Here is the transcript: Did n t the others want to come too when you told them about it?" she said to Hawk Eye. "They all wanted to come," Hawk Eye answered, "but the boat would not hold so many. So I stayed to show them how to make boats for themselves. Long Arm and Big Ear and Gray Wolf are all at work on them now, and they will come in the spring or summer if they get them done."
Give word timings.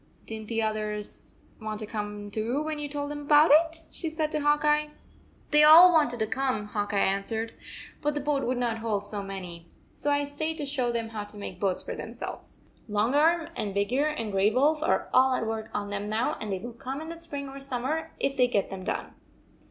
Did 0.25 0.35
n 0.41 0.47
t 0.47 0.55
the 0.55 0.63
others 0.63 1.35
want 1.61 1.77
to 1.81 1.85
come 1.85 2.31
too 2.31 2.63
when 2.63 2.79
you 2.79 2.89
told 2.89 3.11
them 3.11 3.21
about 3.21 3.51
it?" 3.53 3.83
she 3.91 4.09
said 4.09 4.31
to 4.31 4.39
Hawk 4.39 4.65
Eye. 4.65 4.89
"They 5.51 5.61
all 5.61 5.93
wanted 5.93 6.17
to 6.21 6.25
come," 6.25 6.65
Hawk 6.65 6.91
Eye 6.91 6.97
answered, 6.97 7.53
"but 8.01 8.15
the 8.15 8.19
boat 8.19 8.41
would 8.43 8.57
not 8.57 8.79
hold 8.79 9.03
so 9.03 9.21
many. 9.21 9.67
So 9.93 10.09
I 10.09 10.25
stayed 10.25 10.57
to 10.57 10.65
show 10.65 10.91
them 10.91 11.09
how 11.09 11.25
to 11.25 11.37
make 11.37 11.59
boats 11.59 11.83
for 11.83 11.95
themselves. 11.95 12.55
Long 12.87 13.13
Arm 13.13 13.49
and 13.55 13.75
Big 13.75 13.93
Ear 13.93 14.07
and 14.07 14.31
Gray 14.31 14.49
Wolf 14.49 14.81
are 14.81 15.07
all 15.13 15.35
at 15.35 15.45
work 15.45 15.69
on 15.71 15.91
them 15.91 16.09
now, 16.09 16.35
and 16.41 16.51
they 16.51 16.57
will 16.57 16.73
come 16.73 16.99
in 16.99 17.09
the 17.09 17.15
spring 17.15 17.47
or 17.47 17.59
summer 17.59 18.09
if 18.19 18.35
they 18.35 18.47
get 18.47 18.71
them 18.71 18.83
done." 18.83 19.13